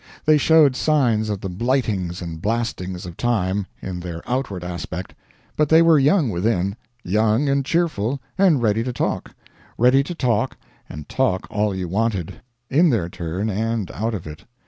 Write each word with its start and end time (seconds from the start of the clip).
They 0.25 0.39
showed 0.39 0.75
signs 0.75 1.29
of 1.29 1.41
the 1.41 1.47
blightings 1.51 2.23
and 2.23 2.41
blastings 2.41 3.05
of 3.05 3.17
time, 3.17 3.67
in 3.83 3.99
their 3.99 4.27
outward 4.27 4.63
aspect, 4.63 5.13
but 5.55 5.69
they 5.69 5.83
were 5.83 5.99
young 5.99 6.31
within; 6.31 6.75
young 7.03 7.47
and 7.47 7.63
cheerful, 7.63 8.19
and 8.35 8.63
ready 8.63 8.83
to 8.83 8.93
talk; 8.93 9.35
ready 9.77 10.01
to 10.05 10.15
talk, 10.15 10.57
and 10.89 11.07
talk 11.07 11.45
all 11.51 11.75
you 11.75 11.87
wanted; 11.87 12.41
in 12.67 12.89
their 12.89 13.09
turn, 13.09 13.47
and 13.47 13.91
out 13.91 14.15
of 14.15 14.25
it. 14.25 14.45